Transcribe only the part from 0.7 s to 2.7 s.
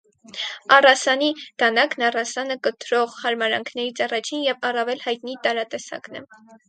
Առասանի դանակն առասանը